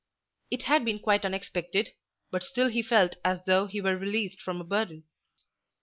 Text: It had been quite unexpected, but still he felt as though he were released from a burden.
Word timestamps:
It 0.49 0.63
had 0.63 0.83
been 0.83 0.97
quite 0.97 1.23
unexpected, 1.25 1.91
but 2.31 2.41
still 2.41 2.69
he 2.69 2.81
felt 2.81 3.17
as 3.23 3.41
though 3.45 3.67
he 3.67 3.81
were 3.81 3.95
released 3.95 4.41
from 4.41 4.59
a 4.59 4.63
burden. 4.63 5.03